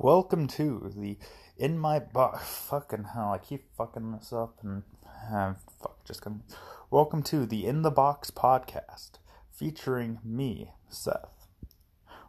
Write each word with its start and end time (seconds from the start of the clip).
Welcome 0.00 0.46
to 0.48 0.92
the 0.94 1.18
In 1.56 1.76
My 1.76 1.98
Box. 1.98 2.66
Fucking 2.70 3.06
hell, 3.14 3.32
I 3.32 3.38
keep 3.38 3.64
fucking 3.76 4.12
this 4.12 4.32
up 4.32 4.56
and 4.62 4.84
uh, 5.28 5.54
fuck, 5.82 6.04
just 6.04 6.22
gonna. 6.22 6.38
Welcome 6.88 7.24
to 7.24 7.44
the 7.44 7.66
In 7.66 7.82
the 7.82 7.90
Box 7.90 8.30
podcast 8.30 9.14
featuring 9.50 10.20
me, 10.22 10.70
Seth, 10.88 11.48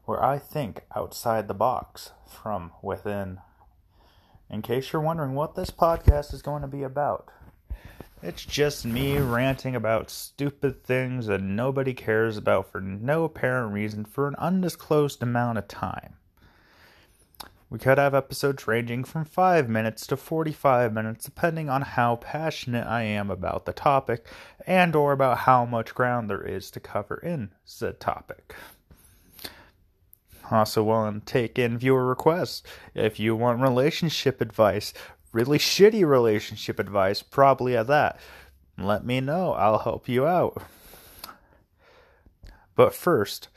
where 0.05 0.24
I 0.24 0.40
think 0.40 0.86
outside 0.96 1.47
the 1.47 1.54
box 1.54 2.12
from 2.26 2.71
within. 2.82 3.38
In 4.50 4.64
case 4.64 4.92
you're 4.92 5.04
wondering 5.04 5.36
what 5.36 5.54
this 5.54 5.70
podcast 5.70 6.34
is 6.34 6.42
going 6.42 6.64
to 6.64 6.68
be 6.68 6.82
about, 6.82 7.28
it's 8.24 8.44
just 8.44 8.84
me 8.84 9.20
ranting 9.20 9.76
about 9.76 10.10
stupid 10.10 10.84
things 10.84 11.28
that 11.28 11.44
nobody 11.44 11.94
cares 11.94 12.36
about 12.36 12.72
for 12.72 12.82
no 12.82 13.26
apparent 13.26 13.74
reason 13.74 14.06
for 14.06 14.28
an 14.28 14.36
undisclosed 14.40 15.22
amount 15.22 15.60
of 15.60 15.68
time. 15.68 16.16
We 17.70 17.78
could 17.78 18.00
have 18.00 18.16
episodes 18.16 18.68
ranging 18.68 19.04
from 19.04 19.26
5 19.26 19.70
minutes 19.70 20.08
to 20.08 20.18
45 20.18 20.91
minutes 20.91 21.26
depending 21.26 21.70
on 21.70 21.84
how 21.84 22.16
passionate 22.16 22.88
I 22.88 23.04
am 23.04 23.30
about 23.30 23.66
the 23.66 23.73
topic 23.73 24.26
and 24.66 24.96
or 24.96 25.12
about 25.12 25.40
how 25.40 25.66
much 25.66 25.94
ground 25.94 26.30
there 26.30 26.41
is 26.41 26.72
to 26.72 26.80
cover 26.80 27.18
in 27.18 27.52
said 27.66 28.00
topic. 28.00 28.55
Also 30.50 30.84
willing 30.84 31.20
to 31.20 31.26
take 31.26 31.60
in 31.60 31.77
viewer 31.77 32.08
requests. 32.08 32.63
If 32.96 33.20
you 33.20 33.36
want 33.36 33.62
relationship 33.62 34.41
advice, 34.41 34.91
really 35.32 35.60
shitty 35.60 36.08
relationship 36.08 36.80
advice, 36.80 37.22
probably 37.22 37.77
at 37.77 37.86
that, 37.86 38.20
let 38.80 39.05
me 39.05 39.22
know. 39.22 39.54
I'll 39.54 39.80
help 39.80 40.10
you 40.10 40.26
out. 40.26 40.63
But 42.76 42.96
first, 42.96 43.49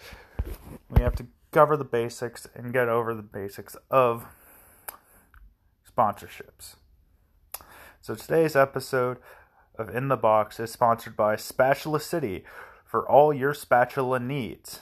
we 0.90 1.00
have 1.00 1.14
to 1.16 1.26
cover 1.52 1.76
the 1.76 1.84
basics 1.84 2.48
and 2.54 2.72
get 2.72 2.88
over 2.88 3.14
the 3.14 3.22
basics 3.22 3.76
of 3.90 4.24
sponsorships. 5.88 6.76
So 8.00 8.14
today's 8.14 8.56
episode 8.56 9.18
of 9.78 9.94
In 9.94 10.08
the 10.08 10.16
Box 10.16 10.58
is 10.58 10.72
sponsored 10.72 11.16
by 11.16 11.36
Spatula 11.36 12.00
City 12.00 12.44
for 12.84 13.08
all 13.08 13.32
your 13.32 13.54
spatula 13.54 14.18
needs. 14.18 14.80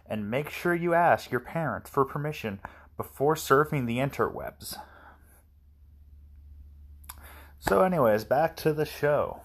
and 0.06 0.30
make 0.30 0.50
sure 0.50 0.76
you 0.76 0.94
ask 0.94 1.32
your 1.32 1.40
parents 1.40 1.90
for 1.90 2.04
permission 2.04 2.60
before 2.98 3.36
surfing 3.36 3.86
the 3.86 3.98
interwebs. 3.98 4.78
So, 7.60 7.82
anyways, 7.82 8.26
back 8.26 8.56
to 8.58 8.74
the 8.74 8.86
show. 8.86 9.42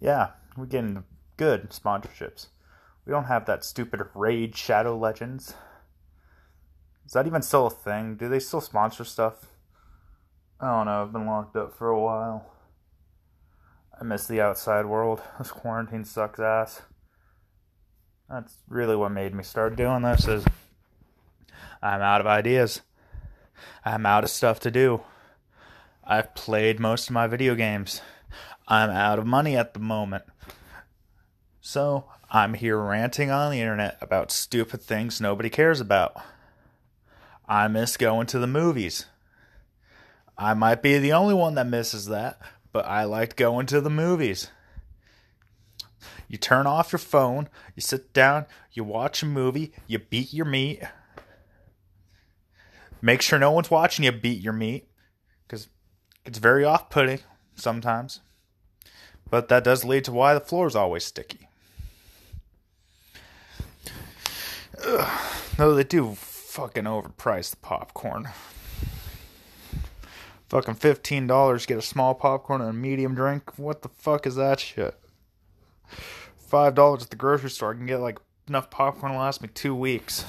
Yeah, 0.00 0.30
we're 0.56 0.66
getting 0.66 1.04
good 1.36 1.70
sponsorships. 1.70 2.46
We 3.04 3.10
don't 3.10 3.24
have 3.24 3.46
that 3.46 3.64
stupid 3.64 4.02
Raid 4.14 4.56
Shadow 4.56 4.96
Legends. 4.96 5.54
Is 7.06 7.12
that 7.12 7.26
even 7.26 7.42
still 7.42 7.66
a 7.66 7.70
thing? 7.70 8.16
Do 8.16 8.28
they 8.28 8.38
still 8.38 8.62
sponsor 8.62 9.04
stuff? 9.04 9.46
I 10.60 10.68
don't 10.68 10.86
know. 10.86 11.02
I've 11.02 11.12
been 11.12 11.26
locked 11.26 11.56
up 11.56 11.76
for 11.76 11.88
a 11.88 12.00
while. 12.00 12.50
I 14.00 14.04
miss 14.04 14.26
the 14.26 14.40
outside 14.40 14.86
world. 14.86 15.20
This 15.38 15.50
quarantine 15.50 16.04
sucks 16.04 16.40
ass. 16.40 16.82
That's 18.28 18.56
really 18.68 18.96
what 18.96 19.12
made 19.12 19.34
me 19.34 19.44
start 19.44 19.76
doing 19.76 20.02
this 20.02 20.26
is 20.26 20.44
I'm 21.84 22.00
out 22.00 22.22
of 22.22 22.26
ideas. 22.26 22.80
I'm 23.84 24.06
out 24.06 24.24
of 24.24 24.30
stuff 24.30 24.58
to 24.60 24.70
do. 24.70 25.02
I've 26.02 26.34
played 26.34 26.80
most 26.80 27.10
of 27.10 27.14
my 27.14 27.26
video 27.26 27.54
games. 27.54 28.00
I'm 28.66 28.88
out 28.88 29.18
of 29.18 29.26
money 29.26 29.54
at 29.54 29.74
the 29.74 29.80
moment. 29.80 30.24
So, 31.60 32.06
I'm 32.30 32.54
here 32.54 32.78
ranting 32.78 33.30
on 33.30 33.52
the 33.52 33.60
internet 33.60 33.98
about 34.00 34.32
stupid 34.32 34.80
things 34.80 35.20
nobody 35.20 35.50
cares 35.50 35.78
about. 35.78 36.16
I 37.46 37.68
miss 37.68 37.98
going 37.98 38.28
to 38.28 38.38
the 38.38 38.46
movies. 38.46 39.04
I 40.38 40.54
might 40.54 40.82
be 40.82 40.98
the 40.98 41.12
only 41.12 41.34
one 41.34 41.54
that 41.56 41.66
misses 41.66 42.06
that, 42.06 42.40
but 42.72 42.86
I 42.86 43.04
liked 43.04 43.36
going 43.36 43.66
to 43.66 43.82
the 43.82 43.90
movies. 43.90 44.48
You 46.28 46.38
turn 46.38 46.66
off 46.66 46.92
your 46.92 46.98
phone, 46.98 47.50
you 47.76 47.82
sit 47.82 48.14
down, 48.14 48.46
you 48.72 48.84
watch 48.84 49.22
a 49.22 49.26
movie, 49.26 49.72
you 49.86 49.98
beat 49.98 50.32
your 50.32 50.46
meat, 50.46 50.82
Make 53.04 53.20
sure 53.20 53.38
no 53.38 53.50
one's 53.50 53.70
watching 53.70 54.06
you 54.06 54.12
beat 54.12 54.40
your 54.40 54.54
meat 54.54 54.88
because 55.46 55.68
it's 56.24 56.38
very 56.38 56.64
off 56.64 56.88
putting 56.88 57.18
sometimes. 57.54 58.20
But 59.28 59.48
that 59.48 59.62
does 59.62 59.84
lead 59.84 60.04
to 60.04 60.12
why 60.12 60.32
the 60.32 60.40
floor 60.40 60.66
is 60.66 60.74
always 60.74 61.04
sticky. 61.04 61.46
No, 65.58 65.74
they 65.74 65.84
do 65.84 66.14
fucking 66.14 66.84
overprice 66.84 67.50
the 67.50 67.58
popcorn. 67.58 68.30
Fucking 70.48 70.76
fifteen 70.76 71.26
dollars 71.26 71.66
get 71.66 71.76
a 71.76 71.82
small 71.82 72.14
popcorn 72.14 72.62
and 72.62 72.70
a 72.70 72.72
medium 72.72 73.14
drink. 73.14 73.58
What 73.58 73.82
the 73.82 73.90
fuck 73.90 74.26
is 74.26 74.36
that 74.36 74.60
shit? 74.60 74.98
Five 76.38 76.74
dollars 76.74 77.02
at 77.02 77.10
the 77.10 77.16
grocery 77.16 77.50
store. 77.50 77.72
I 77.72 77.76
can 77.76 77.84
get 77.84 78.00
like 78.00 78.18
enough 78.48 78.70
popcorn 78.70 79.12
to 79.12 79.18
last 79.18 79.42
me 79.42 79.48
two 79.52 79.74
weeks. 79.74 80.24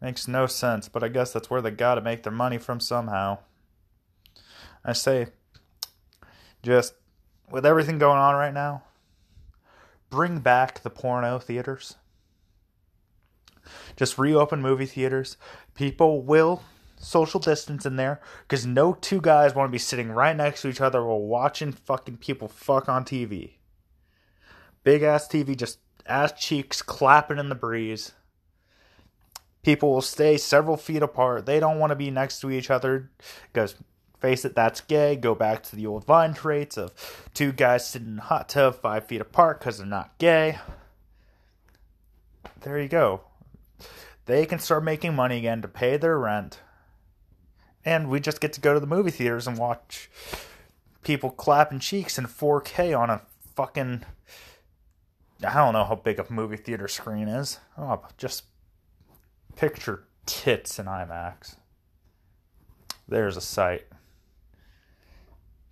Makes 0.00 0.26
no 0.26 0.46
sense, 0.46 0.88
but 0.88 1.04
I 1.04 1.08
guess 1.08 1.32
that's 1.32 1.50
where 1.50 1.60
they 1.60 1.70
gotta 1.70 2.00
make 2.00 2.22
their 2.22 2.32
money 2.32 2.58
from 2.58 2.80
somehow. 2.80 3.38
I 4.84 4.94
say, 4.94 5.26
just 6.62 6.94
with 7.50 7.66
everything 7.66 7.98
going 7.98 8.18
on 8.18 8.34
right 8.34 8.54
now, 8.54 8.82
bring 10.08 10.38
back 10.38 10.82
the 10.82 10.90
porno 10.90 11.38
theaters. 11.38 11.96
Just 13.96 14.18
reopen 14.18 14.62
movie 14.62 14.86
theaters. 14.86 15.36
People 15.74 16.22
will 16.22 16.62
social 16.96 17.40
distance 17.40 17.86
in 17.86 17.96
there 17.96 18.20
because 18.42 18.66
no 18.66 18.92
two 18.92 19.20
guys 19.20 19.54
want 19.54 19.68
to 19.68 19.72
be 19.72 19.78
sitting 19.78 20.10
right 20.10 20.36
next 20.36 20.62
to 20.62 20.68
each 20.68 20.80
other 20.80 21.04
while 21.04 21.20
watching 21.20 21.72
fucking 21.72 22.18
people 22.18 22.48
fuck 22.48 22.88
on 22.88 23.04
TV. 23.04 23.52
Big 24.82 25.02
ass 25.02 25.28
TV, 25.28 25.56
just 25.56 25.78
ass 26.06 26.32
cheeks 26.38 26.82
clapping 26.82 27.38
in 27.38 27.48
the 27.48 27.54
breeze. 27.54 28.12
People 29.62 29.92
will 29.92 30.02
stay 30.02 30.36
several 30.36 30.76
feet 30.76 31.02
apart. 31.02 31.46
They 31.46 31.60
don't 31.60 31.78
want 31.78 31.90
to 31.90 31.96
be 31.96 32.10
next 32.10 32.40
to 32.40 32.50
each 32.50 32.70
other 32.70 33.10
because, 33.52 33.74
face 34.18 34.44
it, 34.44 34.54
that's 34.54 34.80
gay. 34.80 35.16
Go 35.16 35.34
back 35.34 35.62
to 35.64 35.76
the 35.76 35.86
old 35.86 36.04
Vine 36.04 36.34
traits 36.34 36.78
of 36.78 36.92
two 37.34 37.52
guys 37.52 37.86
sitting 37.86 38.08
in 38.08 38.18
a 38.18 38.22
hot 38.22 38.48
tub 38.48 38.80
five 38.80 39.06
feet 39.06 39.20
apart 39.20 39.60
because 39.60 39.78
they're 39.78 39.86
not 39.86 40.16
gay. 40.18 40.58
There 42.62 42.80
you 42.80 42.88
go. 42.88 43.22
They 44.26 44.46
can 44.46 44.58
start 44.58 44.84
making 44.84 45.14
money 45.14 45.38
again 45.38 45.62
to 45.62 45.68
pay 45.68 45.96
their 45.96 46.18
rent. 46.18 46.60
And 47.84 48.08
we 48.08 48.20
just 48.20 48.40
get 48.40 48.52
to 48.54 48.60
go 48.60 48.74
to 48.74 48.80
the 48.80 48.86
movie 48.86 49.10
theaters 49.10 49.46
and 49.46 49.58
watch 49.58 50.10
people 51.02 51.30
clapping 51.30 51.80
cheeks 51.80 52.18
in 52.18 52.26
4K 52.26 52.98
on 52.98 53.10
a 53.10 53.22
fucking. 53.54 54.04
I 55.42 55.54
don't 55.54 55.72
know 55.72 55.84
how 55.84 55.94
big 55.94 56.18
a 56.18 56.26
movie 56.28 56.58
theater 56.58 56.88
screen 56.88 57.28
is. 57.28 57.58
Oh, 57.78 58.02
just 58.18 58.44
Picture 59.60 60.04
tits 60.24 60.78
in 60.78 60.86
IMAX. 60.86 61.56
There's 63.06 63.36
a 63.36 63.42
sight. 63.42 63.84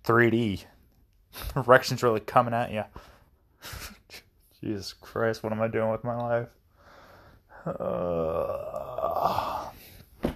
3D. 0.03 0.65
Erection's 1.55 2.03
really 2.03 2.19
coming 2.19 2.53
at 2.53 2.71
you. 2.71 2.83
Jesus 4.61 4.93
Christ, 4.93 5.41
what 5.41 5.51
am 5.51 5.59
I 5.59 5.69
doing 5.69 5.89
with 5.89 6.03
my 6.03 6.15
life? 6.15 6.49
Uh, 7.65 9.69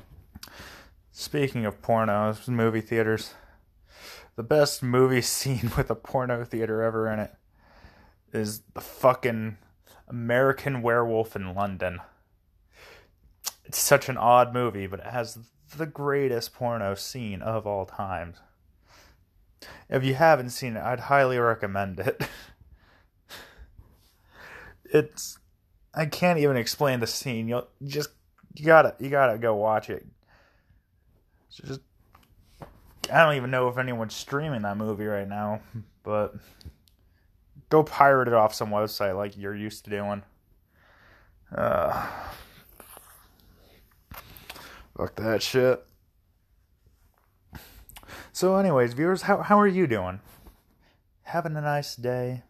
speaking 1.11 1.67
of 1.67 1.79
pornos, 1.79 2.47
movie 2.47 2.81
theaters, 2.81 3.35
the 4.35 4.41
best 4.41 4.81
movie 4.81 5.21
scene 5.21 5.71
with 5.77 5.91
a 5.91 5.95
porno 5.95 6.44
theater 6.44 6.81
ever 6.81 7.07
in 7.07 7.19
it 7.19 7.35
is 8.31 8.63
the 8.73 8.81
fucking 8.81 9.57
American 10.07 10.81
Werewolf 10.81 11.35
in 11.35 11.53
London 11.53 12.00
it's 13.73 13.81
such 13.81 14.07
an 14.07 14.17
odd 14.17 14.53
movie, 14.53 14.85
but 14.85 14.99
it 14.99 15.07
has 15.07 15.39
the 15.75 15.87
greatest 15.87 16.53
porno 16.53 16.93
scene 16.93 17.41
of 17.41 17.65
all 17.65 17.87
time. 17.87 18.35
If 19.89 20.03
you 20.03 20.13
haven't 20.13 20.51
seen 20.51 20.77
it, 20.77 20.83
I'd 20.83 20.99
highly 20.99 21.39
recommend 21.39 21.99
it. 21.99 22.21
it's 24.85 25.39
I 25.91 26.05
can't 26.05 26.37
even 26.37 26.55
explain 26.55 26.99
the 26.99 27.07
scene. 27.07 27.47
You'll 27.47 27.67
just 27.83 28.09
you 28.53 28.63
gotta 28.63 28.95
you 28.99 29.09
gotta 29.09 29.39
go 29.39 29.55
watch 29.55 29.89
it. 29.89 30.05
Just 31.49 31.81
I 33.11 33.23
don't 33.23 33.37
even 33.37 33.49
know 33.49 33.69
if 33.69 33.79
anyone's 33.79 34.15
streaming 34.15 34.61
that 34.61 34.77
movie 34.77 35.05
right 35.05 35.27
now, 35.27 35.61
but 36.03 36.35
go 37.71 37.81
pirate 37.81 38.27
it 38.27 38.35
off 38.35 38.53
some 38.53 38.69
website 38.69 39.17
like 39.17 39.35
you're 39.35 39.55
used 39.55 39.85
to 39.85 39.89
doing. 39.89 40.21
Uh, 41.55 42.07
fuck 44.97 45.15
that 45.15 45.41
shit. 45.41 45.85
So, 48.31 48.55
anyways, 48.55 48.93
viewers, 48.93 49.23
how 49.23 49.41
how 49.43 49.59
are 49.59 49.67
you 49.67 49.85
doing? 49.85 50.19
Having 51.23 51.55
a 51.55 51.61
nice 51.61 51.95
day. 51.95 52.43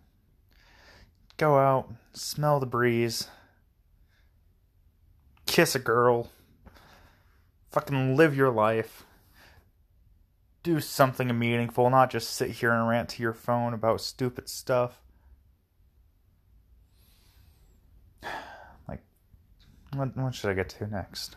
Go 1.37 1.57
out, 1.57 1.89
smell 2.13 2.59
the 2.59 2.65
breeze, 2.65 3.27
kiss 5.45 5.75
a 5.75 5.79
girl, 5.79 6.29
fucking 7.69 8.15
live 8.15 8.35
your 8.35 8.51
life. 8.51 9.05
Do 10.61 10.79
something 10.79 11.37
meaningful, 11.37 11.89
not 11.89 12.09
just 12.09 12.29
sit 12.29 12.51
here 12.51 12.71
and 12.71 12.87
rant 12.87 13.09
to 13.09 13.21
your 13.21 13.33
phone 13.33 13.73
about 13.73 14.01
stupid 14.01 14.47
stuff. 14.47 15.01
Like, 18.87 19.01
what, 19.93 20.15
what 20.15 20.35
should 20.35 20.49
I 20.49 20.53
get 20.53 20.69
to 20.69 20.87
next? 20.87 21.35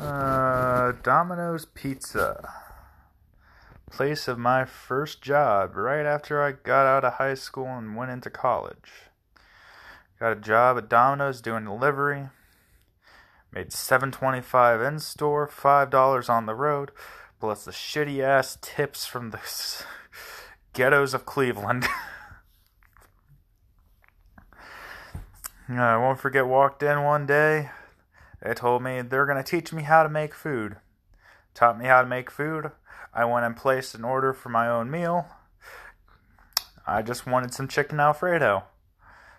Uh, 0.00 0.92
Domino's 1.02 1.66
Pizza. 1.66 2.50
Place 3.90 4.28
of 4.28 4.38
my 4.38 4.64
first 4.64 5.20
job 5.20 5.76
right 5.76 6.06
after 6.06 6.42
I 6.42 6.52
got 6.52 6.86
out 6.86 7.04
of 7.04 7.14
high 7.14 7.34
school 7.34 7.66
and 7.66 7.94
went 7.94 8.10
into 8.10 8.30
college. 8.30 9.10
Got 10.18 10.32
a 10.32 10.40
job 10.40 10.78
at 10.78 10.88
Domino's 10.88 11.42
doing 11.42 11.66
delivery. 11.66 12.28
Made 13.52 13.72
7.25 13.72 14.88
in 14.88 15.00
store, 15.00 15.46
$5 15.46 16.30
on 16.30 16.46
the 16.46 16.54
road, 16.54 16.92
plus 17.38 17.66
the 17.66 17.70
shitty 17.70 18.20
ass 18.20 18.56
tips 18.62 19.04
from 19.04 19.32
the 19.32 19.40
ghettos 20.72 21.12
of 21.12 21.26
Cleveland. 21.26 21.86
I 25.68 25.98
won't 25.98 26.18
forget 26.18 26.46
walked 26.46 26.82
in 26.82 27.02
one 27.02 27.26
day 27.26 27.68
they 28.42 28.54
told 28.54 28.82
me 28.82 29.02
they're 29.02 29.26
going 29.26 29.42
to 29.42 29.48
teach 29.48 29.72
me 29.72 29.82
how 29.82 30.02
to 30.02 30.08
make 30.08 30.34
food. 30.34 30.76
Taught 31.54 31.78
me 31.78 31.86
how 31.86 32.02
to 32.02 32.08
make 32.08 32.30
food. 32.30 32.70
I 33.12 33.24
went 33.24 33.44
and 33.44 33.56
placed 33.56 33.94
an 33.94 34.04
order 34.04 34.32
for 34.32 34.48
my 34.48 34.68
own 34.68 34.90
meal. 34.90 35.26
I 36.86 37.02
just 37.02 37.26
wanted 37.26 37.52
some 37.52 37.68
chicken 37.68 38.00
Alfredo. 38.00 38.64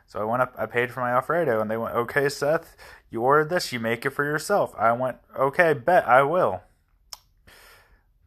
So 0.08 0.20
I 0.20 0.26
went 0.26 0.42
up, 0.42 0.54
I 0.58 0.66
paid 0.66 0.92
for 0.92 1.00
my 1.00 1.12
Alfredo, 1.12 1.62
and 1.62 1.72
they 1.72 1.78
went, 1.78 1.96
Okay, 1.96 2.28
Seth, 2.28 2.76
you 3.10 3.22
ordered 3.22 3.50
this, 3.50 3.72
you 3.72 3.80
make 3.80 4.06
it 4.06 4.10
for 4.10 4.26
yourself. 4.26 4.76
I 4.78 4.92
went, 4.92 5.18
Okay, 5.38 5.74
bet, 5.74 6.08
I 6.08 6.24
will. 6.24 6.62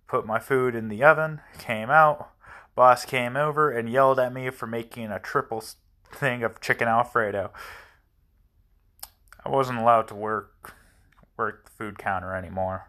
Put 0.09 0.26
my 0.26 0.38
food 0.38 0.75
in 0.75 0.88
the 0.88 1.05
oven, 1.05 1.41
came 1.59 1.91
out. 1.91 2.31
Boss 2.75 3.05
came 3.05 3.37
over 3.37 3.71
and 3.71 3.88
yelled 3.88 4.19
at 4.19 4.32
me 4.32 4.50
for 4.50 4.67
making 4.67 5.11
a 5.11 5.21
triple 5.21 5.62
thing 6.11 6.43
of 6.43 6.61
chicken 6.61 6.88
Alfredo. 6.88 7.53
I 9.44 9.50
wasn't 9.50 9.79
allowed 9.79 10.08
to 10.08 10.14
work 10.14 10.75
work 11.37 11.64
the 11.64 11.70
food 11.70 11.99
counter 11.99 12.35
anymore. 12.35 12.88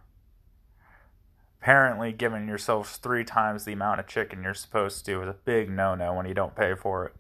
Apparently, 1.62 2.12
giving 2.12 2.48
yourself 2.48 3.00
three 3.02 3.24
times 3.24 3.66
the 3.66 3.74
amount 3.74 4.00
of 4.00 4.08
chicken 4.08 4.44
you're 4.44 4.54
supposed 4.54 5.04
to 5.06 5.24
is 5.24 5.28
a 5.28 5.34
big 5.34 5.70
no-no 5.70 6.14
when 6.14 6.28
you 6.28 6.34
don't 6.34 6.56
pay 6.56 6.76
for 6.76 7.06
it. 7.06 7.14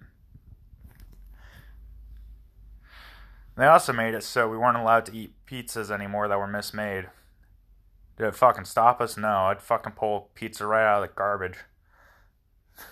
They 3.57 3.65
also 3.65 3.91
made 3.91 4.13
it 4.13 4.23
so 4.23 4.47
we 4.47 4.57
weren't 4.57 4.77
allowed 4.77 5.05
to 5.07 5.15
eat 5.15 5.33
pizzas 5.49 5.89
anymore 5.89 6.27
that 6.27 6.37
were 6.37 6.47
mismade. 6.47 7.07
Did 8.17 8.27
it 8.27 8.35
fucking 8.35 8.65
stop 8.65 9.01
us? 9.01 9.17
No, 9.17 9.45
I'd 9.45 9.61
fucking 9.61 9.93
pull 9.93 10.29
pizza 10.35 10.67
right 10.67 10.85
out 10.85 11.03
of 11.03 11.09
the 11.09 11.15
garbage. 11.15 11.57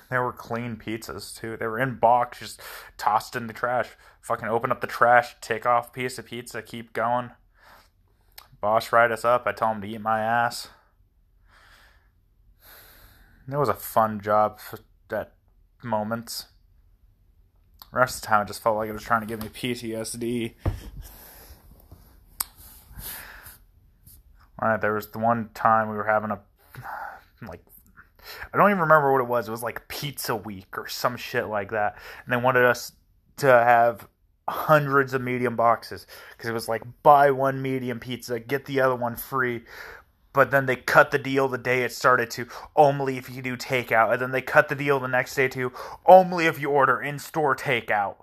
They 0.10 0.18
were 0.18 0.32
clean 0.32 0.78
pizzas 0.78 1.36
too. 1.38 1.58
They 1.58 1.68
were 1.68 1.80
in 1.80 1.96
box, 1.96 2.40
just 2.40 2.62
tossed 2.98 3.36
in 3.36 3.48
the 3.48 3.54
trash. 3.54 3.90
Fucking 4.22 4.48
open 4.48 4.72
up 4.72 4.82
the 4.82 4.88
trash, 4.88 5.36
take 5.42 5.66
off 5.66 5.94
piece 5.94 6.18
of 6.18 6.26
pizza, 6.26 6.62
keep 6.62 6.94
going. 6.94 7.32
Boss 8.62 8.94
ride 8.94 9.12
us 9.12 9.26
up. 9.26 9.44
I 9.46 9.52
tell 9.52 9.72
him 9.72 9.82
to 9.82 9.88
eat 9.88 10.00
my 10.00 10.22
ass. 10.22 10.70
It 13.52 13.58
was 13.58 13.68
a 13.68 13.74
fun 13.74 14.22
job 14.22 14.60
at 15.12 15.34
moments. 15.84 16.46
The 17.92 18.00
rest 18.00 18.16
of 18.16 18.22
the 18.22 18.28
time, 18.28 18.44
it 18.44 18.48
just 18.48 18.64
felt 18.64 18.78
like 18.78 18.90
it 18.90 18.94
was 18.94 19.04
trying 19.04 19.22
to 19.22 19.28
give 19.28 19.42
me 19.42 19.50
PTSD. 19.50 20.54
All 24.60 24.70
right, 24.70 24.80
there 24.80 24.94
was 24.94 25.12
the 25.12 25.20
one 25.20 25.50
time 25.54 25.90
we 25.90 25.98
were 25.98 26.06
having 26.06 26.32
a 26.32 26.40
like 27.46 27.66
I 28.54 28.58
don't 28.58 28.70
even 28.70 28.82
remember 28.82 29.12
what 29.12 29.22
it 29.22 29.28
was. 29.28 29.48
It 29.48 29.52
was 29.52 29.64
like 29.64 29.88
Pizza 29.88 30.36
Week 30.36 30.78
or 30.78 30.88
some 30.88 31.18
shit 31.18 31.48
like 31.48 31.72
that. 31.72 31.98
And 32.24 32.32
they 32.32 32.38
wanted 32.38 32.66
us 32.66 32.92
to 33.38 33.48
have 33.48 34.08
hundreds 34.48 35.14
of 35.14 35.22
medium 35.22 35.56
boxes 35.56 36.06
because 36.32 36.50
it 36.50 36.54
was 36.54 36.68
like 36.68 36.84
buy 37.02 37.32
one 37.32 37.62
medium 37.62 38.00
pizza, 38.00 38.40
get 38.40 38.66
the 38.66 38.82
other 38.82 38.96
one 38.96 39.16
free. 39.16 39.64
But 40.34 40.52
then 40.52 40.66
they 40.66 40.76
cut 40.76 41.12
the 41.12 41.20
deal 41.20 41.48
the 41.48 41.58
day 41.58 41.84
it 41.84 41.92
started 41.92 42.30
to 42.32 42.48
only 42.76 43.18
if 43.18 43.30
you 43.30 43.42
do 43.42 43.56
takeout. 43.56 44.14
And 44.14 44.22
then 44.22 44.32
they 44.32 44.42
cut 44.42 44.70
the 44.70 44.76
deal 44.76 45.00
the 45.00 45.08
next 45.08 45.36
day 45.36 45.48
to 45.50 45.72
only 46.06 46.46
if 46.46 46.60
you 46.60 46.70
order 46.70 47.02
in 47.02 47.20
store 47.20 47.56
takeout. 47.56 48.16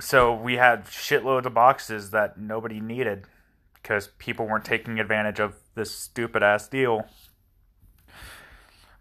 So 0.00 0.34
we 0.34 0.56
had 0.56 0.86
shitloads 0.86 1.46
of 1.46 1.54
boxes 1.54 2.10
that 2.10 2.38
nobody 2.38 2.80
needed 2.80 3.26
because 3.74 4.08
people 4.18 4.46
weren't 4.46 4.64
taking 4.64 4.98
advantage 4.98 5.38
of 5.38 5.54
this 5.74 5.94
stupid 5.94 6.42
ass 6.42 6.68
deal. 6.68 7.06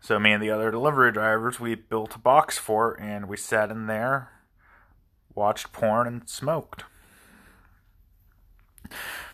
So 0.03 0.19
me 0.19 0.33
and 0.33 0.44
the 0.44 0.50
other 0.50 0.69
delivery 0.69 1.13
drivers, 1.13 1.61
we 1.61 1.75
built 1.75 2.13
a 2.17 2.19
box 2.19 2.57
fort 2.57 3.00
and 3.00 3.29
we 3.29 3.38
sat 3.38 3.71
in 3.71 3.88
there, 3.88 4.33
watched 5.33 5.71
porn 5.71 6.07
and 6.07 6.29
smoked. 6.29 6.83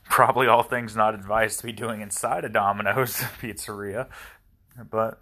Probably 0.04 0.46
all 0.46 0.62
things 0.62 0.96
not 0.96 1.16
advised 1.16 1.60
to 1.60 1.66
be 1.66 1.72
doing 1.72 2.02
inside 2.02 2.46
a 2.46 2.50
Domino's 2.50 3.16
pizzeria, 3.42 4.10
but 4.92 5.20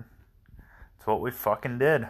it's 0.98 1.08
what 1.08 1.22
we 1.22 1.32
fucking 1.32 1.80
did. 1.80 2.10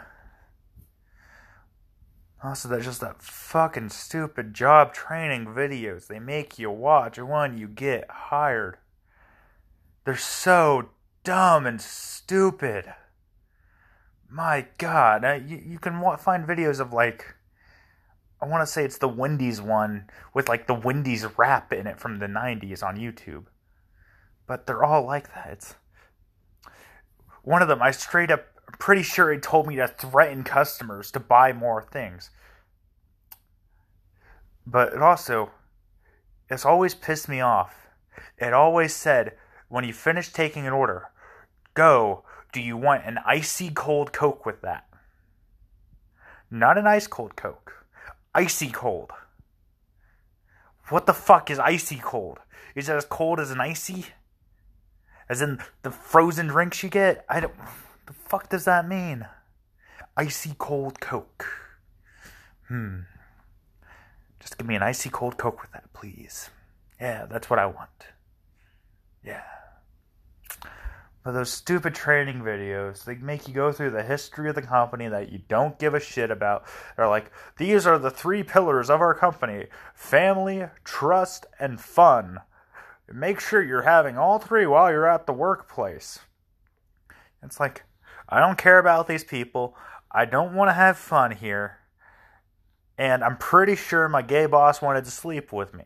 Also, 2.43 2.67
that's 2.67 2.85
just 2.85 3.01
that 3.01 3.21
fucking 3.21 3.89
stupid 3.89 4.55
job 4.55 4.95
training 4.95 5.45
videos 5.45 6.07
they 6.07 6.17
make 6.19 6.57
you 6.57 6.71
watch 6.71 7.19
when 7.19 7.55
you 7.55 7.67
get 7.67 8.09
hired. 8.09 8.79
They're 10.05 10.17
so 10.17 10.89
dumb 11.23 11.67
and 11.67 11.79
stupid 11.79 12.95
my 14.29 14.65
god 14.77 15.23
uh, 15.23 15.33
you, 15.33 15.61
you 15.65 15.79
can 15.79 16.01
find 16.17 16.45
videos 16.45 16.79
of 16.79 16.91
like 16.91 17.35
i 18.41 18.45
want 18.45 18.61
to 18.61 18.67
say 18.71 18.83
it's 18.83 18.97
the 18.97 19.07
wendy's 19.07 19.61
one 19.61 20.05
with 20.33 20.49
like 20.49 20.67
the 20.67 20.73
wendy's 20.73 21.25
rap 21.37 21.71
in 21.71 21.87
it 21.87 21.99
from 21.99 22.19
the 22.19 22.27
90s 22.27 22.83
on 22.83 22.97
youtube. 22.97 23.45
But 24.45 24.65
they're 24.65 24.83
all 24.83 25.05
like 25.05 25.33
that. 25.33 25.49
It's 25.51 25.75
one 27.43 27.61
of 27.61 27.67
them 27.67 27.81
i 27.81 27.91
straight 27.91 28.31
up 28.31 28.45
pretty 28.79 29.03
sure 29.03 29.31
he 29.31 29.39
told 29.39 29.67
me 29.67 29.75
to 29.77 29.87
threaten 29.87 30.43
customers 30.43 31.11
to 31.11 31.19
buy 31.19 31.53
more 31.53 31.81
things. 31.81 32.29
But 34.65 34.93
it 34.93 35.01
also 35.01 35.51
it's 36.49 36.65
always 36.65 36.95
pissed 36.95 37.27
me 37.27 37.41
off. 37.41 37.87
It 38.37 38.53
always 38.53 38.93
said 38.93 39.33
when 39.69 39.83
you 39.83 39.93
finish 39.93 40.31
taking 40.31 40.65
an 40.65 40.73
order 40.73 41.09
go 41.73 42.23
do 42.51 42.61
you 42.61 42.77
want 42.77 43.05
an 43.05 43.19
icy 43.25 43.69
cold 43.69 44.13
Coke 44.13 44.45
with 44.45 44.61
that? 44.61 44.87
Not 46.49 46.77
an 46.77 46.87
ice 46.87 47.07
cold 47.07 47.35
Coke. 47.35 47.85
Icy 48.33 48.69
cold. 48.69 49.11
What 50.89 51.05
the 51.05 51.13
fuck 51.13 51.51
is 51.51 51.59
icy 51.59 51.99
cold? 52.01 52.39
Is 52.75 52.89
it 52.89 52.93
as 52.93 53.05
cold 53.05 53.39
as 53.39 53.51
an 53.51 53.59
ICEE? 53.59 54.05
As 55.29 55.41
in 55.41 55.59
the 55.81 55.91
frozen 55.91 56.47
drinks 56.47 56.81
you 56.83 56.89
get? 56.89 57.25
I 57.27 57.41
don't. 57.41 57.53
The 58.05 58.13
fuck 58.13 58.49
does 58.49 58.65
that 58.65 58.87
mean? 58.87 59.25
Icy 60.15 60.53
cold 60.57 61.01
Coke. 61.01 61.45
Hmm. 62.67 63.01
Just 64.39 64.57
give 64.57 64.67
me 64.67 64.75
an 64.75 64.83
icy 64.83 65.09
cold 65.09 65.37
Coke 65.37 65.61
with 65.61 65.71
that, 65.73 65.91
please. 65.93 66.49
Yeah, 67.01 67.25
that's 67.25 67.49
what 67.49 67.59
I 67.59 67.65
want. 67.65 68.07
Yeah. 69.23 69.43
But 71.27 71.33
those 71.33 71.51
stupid 71.51 71.93
training 71.93 72.39
videos, 72.39 73.03
they 73.03 73.15
make 73.15 73.49
you 73.49 73.53
go 73.53 73.73
through 73.73 73.89
the 73.89 74.01
history 74.01 74.47
of 74.47 74.55
the 74.55 74.61
company 74.61 75.09
that 75.09 75.29
you 75.29 75.41
don't 75.49 75.77
give 75.77 75.93
a 75.93 75.99
shit 75.99 76.31
about. 76.31 76.63
They're 76.95 77.09
like, 77.09 77.33
these 77.57 77.85
are 77.85 77.99
the 77.99 78.09
three 78.09 78.43
pillars 78.43 78.89
of 78.89 79.01
our 79.01 79.13
company 79.13 79.65
family, 79.93 80.67
trust, 80.85 81.45
and 81.59 81.81
fun. 81.81 82.39
Make 83.13 83.41
sure 83.41 83.61
you're 83.61 83.81
having 83.81 84.17
all 84.17 84.39
three 84.39 84.65
while 84.65 84.89
you're 84.89 85.05
at 85.05 85.27
the 85.27 85.33
workplace. 85.33 86.19
It's 87.43 87.59
like, 87.59 87.83
I 88.29 88.39
don't 88.39 88.57
care 88.57 88.79
about 88.79 89.09
these 89.09 89.25
people. 89.25 89.75
I 90.09 90.23
don't 90.23 90.55
want 90.55 90.69
to 90.69 90.75
have 90.75 90.97
fun 90.97 91.31
here. 91.31 91.79
And 92.97 93.21
I'm 93.21 93.35
pretty 93.35 93.75
sure 93.75 94.07
my 94.07 94.21
gay 94.21 94.45
boss 94.45 94.81
wanted 94.81 95.03
to 95.03 95.11
sleep 95.11 95.51
with 95.51 95.73
me. 95.73 95.83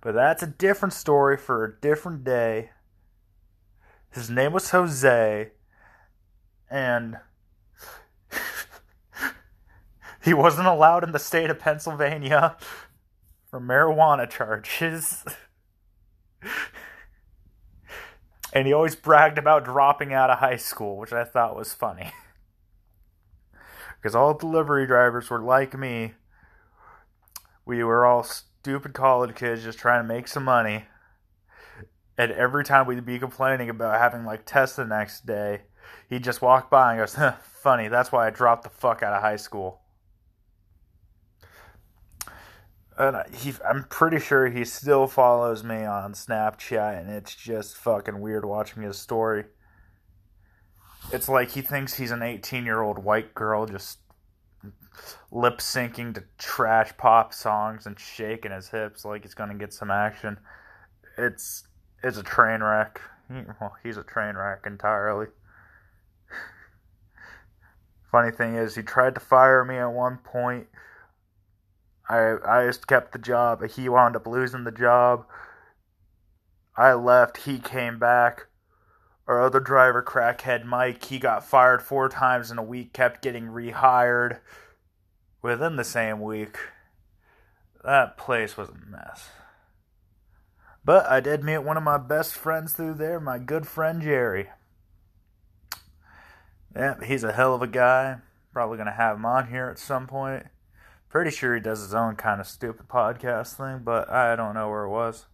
But 0.00 0.14
that's 0.14 0.44
a 0.44 0.46
different 0.46 0.92
story 0.92 1.36
for 1.36 1.64
a 1.64 1.80
different 1.80 2.22
day. 2.22 2.70
His 4.16 4.30
name 4.30 4.52
was 4.54 4.70
Jose. 4.70 5.50
And 6.70 7.18
he 10.24 10.32
wasn't 10.32 10.66
allowed 10.66 11.04
in 11.04 11.12
the 11.12 11.18
state 11.18 11.50
of 11.50 11.58
Pennsylvania 11.58 12.56
for 13.50 13.60
marijuana 13.60 14.28
charges. 14.28 15.22
and 18.54 18.66
he 18.66 18.72
always 18.72 18.96
bragged 18.96 19.36
about 19.36 19.66
dropping 19.66 20.14
out 20.14 20.30
of 20.30 20.38
high 20.38 20.56
school, 20.56 20.96
which 20.96 21.12
I 21.12 21.24
thought 21.24 21.54
was 21.54 21.72
funny. 21.74 22.12
Because 23.98 24.14
all 24.14 24.34
delivery 24.34 24.86
drivers 24.86 25.30
were 25.30 25.40
like 25.40 25.76
me. 25.76 26.12
We 27.64 27.82
were 27.82 28.06
all 28.06 28.22
stupid 28.22 28.92
college 28.94 29.34
kids 29.34 29.64
just 29.64 29.80
trying 29.80 30.06
to 30.06 30.06
make 30.06 30.28
some 30.28 30.44
money. 30.44 30.84
And 32.18 32.32
every 32.32 32.64
time 32.64 32.86
we'd 32.86 33.04
be 33.04 33.18
complaining 33.18 33.68
about 33.68 34.00
having 34.00 34.24
like 34.24 34.46
tests 34.46 34.76
the 34.76 34.84
next 34.84 35.26
day, 35.26 35.62
he'd 36.08 36.24
just 36.24 36.40
walk 36.40 36.70
by 36.70 36.94
and 36.94 37.00
goes, 37.00 37.16
Funny, 37.42 37.88
that's 37.88 38.10
why 38.10 38.26
I 38.26 38.30
dropped 38.30 38.64
the 38.64 38.70
fuck 38.70 39.02
out 39.02 39.12
of 39.12 39.22
high 39.22 39.36
school. 39.36 39.80
And 42.98 43.16
he, 43.34 43.52
I'm 43.68 43.84
pretty 43.84 44.18
sure 44.18 44.48
he 44.48 44.64
still 44.64 45.06
follows 45.06 45.62
me 45.62 45.84
on 45.84 46.14
Snapchat, 46.14 46.98
and 46.98 47.10
it's 47.10 47.34
just 47.34 47.76
fucking 47.76 48.20
weird 48.20 48.46
watching 48.46 48.82
his 48.82 48.98
story. 48.98 49.44
It's 51.12 51.28
like 51.28 51.50
he 51.50 51.60
thinks 51.60 51.94
he's 51.94 52.10
an 52.10 52.22
18 52.22 52.64
year 52.64 52.80
old 52.80 52.98
white 52.98 53.34
girl 53.34 53.66
just 53.66 53.98
lip 55.30 55.58
syncing 55.58 56.14
to 56.14 56.24
trash 56.38 56.96
pop 56.96 57.34
songs 57.34 57.86
and 57.86 58.00
shaking 58.00 58.50
his 58.50 58.70
hips 58.70 59.04
like 59.04 59.22
he's 59.22 59.34
gonna 59.34 59.54
get 59.54 59.72
some 59.72 59.90
action. 59.90 60.38
It's 61.18 61.64
it's 62.02 62.18
a 62.18 62.22
train 62.22 62.62
wreck. 62.62 63.00
Well, 63.28 63.76
he's 63.82 63.96
a 63.96 64.04
train 64.04 64.36
wreck 64.36 64.64
entirely. 64.66 65.26
Funny 68.10 68.30
thing 68.30 68.54
is, 68.54 68.76
he 68.76 68.82
tried 68.82 69.14
to 69.14 69.20
fire 69.20 69.64
me 69.64 69.76
at 69.76 69.86
one 69.86 70.18
point 70.18 70.68
I 72.08 72.36
I 72.44 72.66
just 72.66 72.86
kept 72.86 73.12
the 73.12 73.18
job. 73.18 73.68
He 73.68 73.88
wound 73.88 74.16
up 74.16 74.26
losing 74.26 74.64
the 74.64 74.72
job. 74.72 75.26
I 76.76 76.92
left. 76.92 77.38
He 77.38 77.58
came 77.58 77.98
back. 77.98 78.46
Our 79.26 79.42
other 79.42 79.58
driver, 79.58 80.04
crackhead 80.04 80.64
Mike, 80.64 81.04
he 81.04 81.18
got 81.18 81.44
fired 81.44 81.82
four 81.82 82.08
times 82.08 82.52
in 82.52 82.58
a 82.58 82.62
week. 82.62 82.92
Kept 82.92 83.22
getting 83.22 83.46
rehired 83.46 84.38
within 85.42 85.74
the 85.74 85.84
same 85.84 86.20
week. 86.20 86.56
That 87.82 88.16
place 88.16 88.56
was 88.56 88.68
a 88.68 88.74
mess. 88.88 89.30
But 90.86 91.10
I 91.10 91.18
did 91.18 91.42
meet 91.42 91.58
one 91.58 91.76
of 91.76 91.82
my 91.82 91.98
best 91.98 92.34
friends 92.34 92.72
through 92.72 92.94
there, 92.94 93.18
my 93.18 93.40
good 93.40 93.66
friend 93.66 94.00
Jerry. 94.00 94.50
Yeah, 96.76 96.94
he's 97.04 97.24
a 97.24 97.32
hell 97.32 97.56
of 97.56 97.60
a 97.60 97.66
guy. 97.66 98.18
Probably 98.52 98.78
gonna 98.78 98.92
have 98.92 99.16
him 99.16 99.26
on 99.26 99.48
here 99.48 99.68
at 99.68 99.80
some 99.80 100.06
point. 100.06 100.46
Pretty 101.08 101.32
sure 101.32 101.56
he 101.56 101.60
does 101.60 101.80
his 101.80 101.92
own 101.92 102.14
kind 102.14 102.40
of 102.40 102.46
stupid 102.46 102.86
podcast 102.86 103.54
thing, 103.54 103.80
but 103.82 104.08
I 104.08 104.36
don't 104.36 104.54
know 104.54 104.68
where 104.68 104.84
it 104.84 104.90
was. 104.90 105.26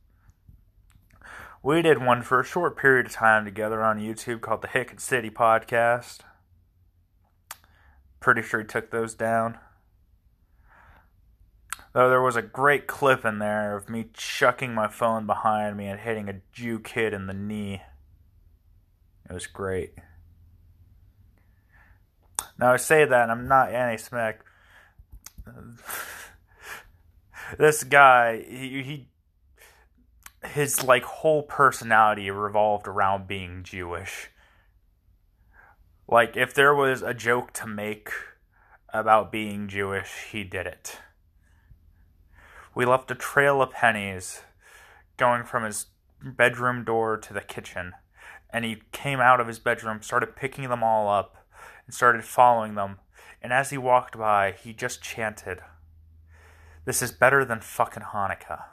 We 1.62 1.82
did 1.82 2.02
one 2.02 2.22
for 2.22 2.40
a 2.40 2.44
short 2.44 2.78
period 2.78 3.06
of 3.06 3.12
time 3.12 3.44
together 3.44 3.82
on 3.82 4.00
YouTube 4.00 4.40
called 4.40 4.62
the 4.62 4.68
Hick 4.68 4.98
City 5.00 5.28
Podcast. 5.28 6.20
Pretty 8.20 8.40
sure 8.40 8.60
he 8.60 8.66
took 8.66 8.90
those 8.90 9.14
down. 9.14 9.58
Though 11.92 12.08
there 12.08 12.22
was 12.22 12.36
a 12.36 12.42
great 12.42 12.86
clip 12.86 13.24
in 13.24 13.38
there 13.38 13.76
of 13.76 13.90
me 13.90 14.06
chucking 14.14 14.74
my 14.74 14.88
phone 14.88 15.26
behind 15.26 15.76
me 15.76 15.86
and 15.86 16.00
hitting 16.00 16.28
a 16.28 16.40
Jew 16.52 16.78
kid 16.78 17.12
in 17.12 17.26
the 17.26 17.34
knee. 17.34 17.82
It 19.28 19.32
was 19.32 19.46
great. 19.46 19.92
Now 22.58 22.72
I 22.72 22.76
say 22.76 23.04
that 23.04 23.30
I'm 23.30 23.46
not 23.46 23.72
anti-Semitic 23.72 24.40
this 27.58 27.84
guy 27.84 28.42
he, 28.42 28.82
he 28.82 29.08
his 30.48 30.82
like 30.82 31.04
whole 31.04 31.42
personality 31.42 32.30
revolved 32.30 32.88
around 32.88 33.26
being 33.26 33.62
Jewish. 33.62 34.30
Like 36.08 36.36
if 36.36 36.54
there 36.54 36.74
was 36.74 37.02
a 37.02 37.14
joke 37.14 37.52
to 37.54 37.66
make 37.66 38.10
about 38.92 39.32
being 39.32 39.68
Jewish, 39.68 40.28
he 40.30 40.44
did 40.44 40.66
it. 40.66 40.98
We 42.74 42.84
left 42.84 43.10
a 43.10 43.14
trail 43.14 43.60
of 43.60 43.72
pennies 43.72 44.42
going 45.16 45.44
from 45.44 45.64
his 45.64 45.86
bedroom 46.22 46.84
door 46.84 47.16
to 47.18 47.32
the 47.32 47.40
kitchen, 47.40 47.92
and 48.50 48.64
he 48.64 48.82
came 48.92 49.20
out 49.20 49.40
of 49.40 49.46
his 49.46 49.58
bedroom, 49.58 50.02
started 50.02 50.36
picking 50.36 50.68
them 50.68 50.82
all 50.82 51.10
up, 51.10 51.36
and 51.86 51.94
started 51.94 52.24
following 52.24 52.74
them 52.74 52.98
and 53.42 53.52
as 53.52 53.70
he 53.70 53.78
walked 53.78 54.16
by, 54.16 54.52
he 54.52 54.72
just 54.72 55.02
chanted, 55.02 55.60
This 56.84 57.02
is 57.02 57.10
better 57.10 57.44
than 57.44 57.60
fucking 57.60 58.04
Hanukkah. 58.04 58.64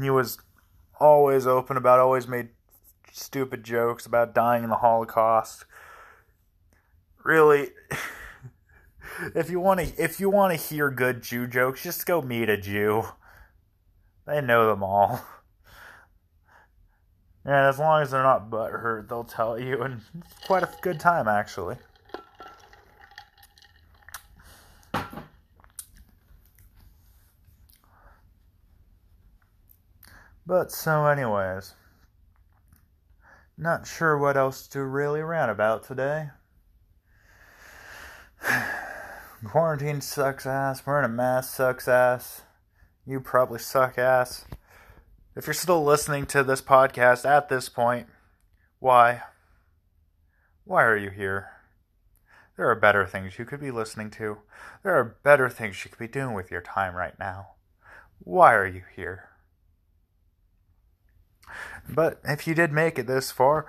He 0.00 0.10
was 0.10 0.38
always 1.00 1.46
open 1.46 1.76
about, 1.76 1.98
always 1.98 2.28
made 2.28 2.50
stupid 3.12 3.64
jokes 3.64 4.06
about 4.06 4.34
dying 4.34 4.62
in 4.62 4.70
the 4.70 4.76
Holocaust. 4.76 5.64
Really, 7.24 7.70
if 9.34 9.50
you 9.50 9.60
want 9.60 9.80
to, 9.80 10.02
if 10.02 10.20
you 10.20 10.30
want 10.30 10.58
to 10.58 10.66
hear 10.68 10.90
good 10.90 11.22
Jew 11.22 11.46
jokes, 11.46 11.82
just 11.82 12.06
go 12.06 12.22
meet 12.22 12.48
a 12.48 12.56
Jew. 12.56 13.04
They 14.26 14.40
know 14.40 14.68
them 14.68 14.82
all. 14.82 15.24
And 17.44 17.54
as 17.54 17.78
long 17.78 18.02
as 18.02 18.10
they're 18.10 18.24
not 18.24 18.50
butthurt, 18.50 19.08
they'll 19.08 19.22
tell 19.22 19.56
you, 19.56 19.80
and 19.82 20.00
quite 20.46 20.64
a 20.64 20.70
good 20.82 20.98
time 20.98 21.28
actually. 21.28 21.76
But 30.44 30.72
so, 30.72 31.06
anyways, 31.06 31.74
not 33.56 33.86
sure 33.86 34.18
what 34.18 34.36
else 34.36 34.66
to 34.68 34.84
really 34.84 35.20
rant 35.22 35.50
about 35.50 35.84
today. 35.84 36.30
Quarantine 39.48 40.00
sucks 40.00 40.46
ass. 40.46 40.84
Wearing 40.86 41.04
a 41.04 41.08
mask 41.08 41.54
sucks 41.54 41.88
ass. 41.88 42.42
You 43.06 43.20
probably 43.20 43.58
suck 43.58 43.98
ass. 43.98 44.44
If 45.34 45.46
you're 45.46 45.54
still 45.54 45.84
listening 45.84 46.26
to 46.26 46.42
this 46.42 46.62
podcast 46.62 47.28
at 47.28 47.48
this 47.48 47.68
point, 47.68 48.08
why? 48.78 49.22
Why 50.64 50.84
are 50.84 50.96
you 50.96 51.10
here? 51.10 51.50
There 52.56 52.68
are 52.68 52.74
better 52.74 53.06
things 53.06 53.38
you 53.38 53.44
could 53.44 53.60
be 53.60 53.70
listening 53.70 54.10
to. 54.12 54.38
There 54.82 54.94
are 54.94 55.16
better 55.22 55.48
things 55.48 55.84
you 55.84 55.90
could 55.90 55.98
be 55.98 56.08
doing 56.08 56.34
with 56.34 56.50
your 56.50 56.62
time 56.62 56.94
right 56.94 57.18
now. 57.18 57.48
Why 58.18 58.54
are 58.54 58.66
you 58.66 58.82
here? 58.94 59.28
But 61.88 62.20
if 62.24 62.46
you 62.46 62.54
did 62.54 62.72
make 62.72 62.98
it 62.98 63.06
this 63.06 63.30
far, 63.30 63.66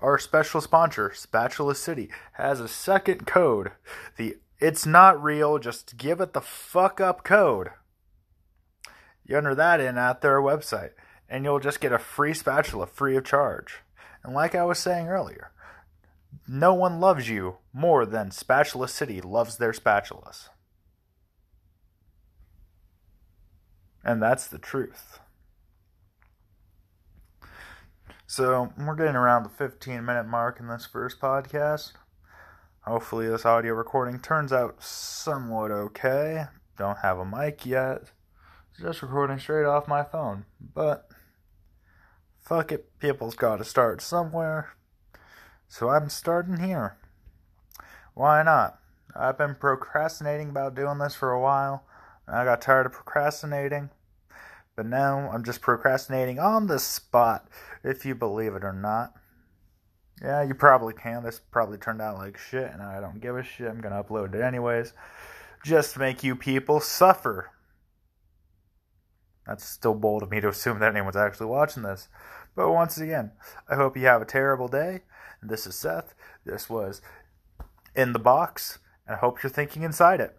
our 0.00 0.18
special 0.18 0.60
sponsor, 0.60 1.12
Spatula 1.14 1.74
City, 1.74 2.10
has 2.34 2.60
a 2.60 2.68
second 2.68 3.26
code. 3.26 3.72
The 4.16 4.36
It's 4.58 4.86
Not 4.86 5.22
Real, 5.22 5.58
just 5.58 5.96
give 5.96 6.20
it 6.20 6.32
the 6.32 6.40
fuck 6.40 7.00
up 7.00 7.24
code. 7.24 7.70
You 9.24 9.36
enter 9.36 9.54
that 9.54 9.80
in 9.80 9.98
at 9.98 10.20
their 10.20 10.40
website 10.40 10.92
and 11.28 11.44
you'll 11.44 11.60
just 11.60 11.80
get 11.80 11.92
a 11.92 11.98
free 11.98 12.32
spatula 12.32 12.86
free 12.86 13.16
of 13.16 13.24
charge. 13.24 13.80
And 14.22 14.34
like 14.34 14.54
I 14.54 14.64
was 14.64 14.78
saying 14.78 15.08
earlier, 15.08 15.50
no 16.48 16.72
one 16.74 17.00
loves 17.00 17.28
you 17.28 17.58
more 17.72 18.06
than 18.06 18.30
Spatula 18.30 18.88
City 18.88 19.20
loves 19.20 19.56
their 19.56 19.72
spatulas. 19.72 20.48
And 24.04 24.22
that's 24.22 24.46
the 24.46 24.58
truth. 24.58 25.18
So, 28.28 28.72
we're 28.76 28.96
getting 28.96 29.16
around 29.16 29.44
the 29.44 29.48
15 29.50 30.04
minute 30.04 30.26
mark 30.26 30.58
in 30.60 30.68
this 30.68 30.86
first 30.86 31.20
podcast. 31.20 31.92
Hopefully, 32.86 33.26
this 33.26 33.44
audio 33.44 33.74
recording 33.74 34.20
turns 34.20 34.52
out 34.52 34.80
somewhat 34.80 35.72
okay. 35.72 36.44
Don't 36.78 36.98
have 36.98 37.18
a 37.18 37.24
mic 37.24 37.66
yet. 37.66 38.12
Just 38.80 39.02
recording 39.02 39.40
straight 39.40 39.64
off 39.64 39.88
my 39.88 40.04
phone. 40.04 40.44
But 40.60 41.08
fuck 42.38 42.70
it, 42.70 42.96
people's 43.00 43.34
got 43.34 43.56
to 43.56 43.64
start 43.64 44.00
somewhere. 44.00 44.74
So 45.66 45.88
I'm 45.88 46.08
starting 46.08 46.60
here. 46.60 46.96
Why 48.14 48.44
not? 48.44 48.78
I've 49.16 49.36
been 49.36 49.56
procrastinating 49.56 50.50
about 50.50 50.76
doing 50.76 50.98
this 50.98 51.16
for 51.16 51.32
a 51.32 51.40
while. 51.40 51.82
I 52.28 52.44
got 52.44 52.62
tired 52.62 52.86
of 52.86 52.92
procrastinating. 52.92 53.90
But 54.76 54.86
now 54.86 55.28
I'm 55.32 55.42
just 55.42 55.60
procrastinating 55.60 56.38
on 56.38 56.68
the 56.68 56.78
spot, 56.78 57.48
if 57.82 58.06
you 58.06 58.14
believe 58.14 58.54
it 58.54 58.62
or 58.62 58.72
not. 58.72 59.12
Yeah, 60.22 60.42
you 60.42 60.54
probably 60.54 60.94
can. 60.94 61.22
This 61.22 61.40
probably 61.50 61.78
turned 61.78 62.00
out 62.00 62.16
like 62.16 62.38
shit, 62.38 62.70
and 62.72 62.82
I 62.82 63.00
don't 63.00 63.20
give 63.20 63.36
a 63.36 63.42
shit. 63.42 63.68
I'm 63.68 63.80
gonna 63.80 64.02
upload 64.02 64.34
it 64.34 64.40
anyways. 64.40 64.92
Just 65.64 65.98
make 65.98 66.24
you 66.24 66.34
people 66.36 66.80
suffer. 66.80 67.50
That's 69.46 69.64
still 69.64 69.94
bold 69.94 70.22
of 70.22 70.30
me 70.30 70.40
to 70.40 70.48
assume 70.48 70.80
that 70.80 70.90
anyone's 70.90 71.16
actually 71.16 71.46
watching 71.46 71.82
this. 71.82 72.08
But 72.54 72.72
once 72.72 72.98
again, 72.98 73.32
I 73.68 73.76
hope 73.76 73.96
you 73.96 74.06
have 74.06 74.22
a 74.22 74.26
terrible 74.26 74.68
day. 74.68 75.02
This 75.42 75.66
is 75.66 75.74
Seth. 75.74 76.14
This 76.44 76.70
was 76.70 77.02
In 77.94 78.12
the 78.12 78.18
Box, 78.18 78.78
and 79.06 79.16
I 79.16 79.18
hope 79.18 79.42
you're 79.42 79.50
thinking 79.50 79.82
inside 79.82 80.20
it. 80.20 80.36